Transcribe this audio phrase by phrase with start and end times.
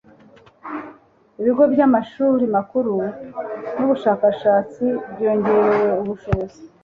[1.39, 2.93] ibigo by'amashuri makuru
[3.75, 6.59] n'ubushakashatsi byongerewe ubushobozi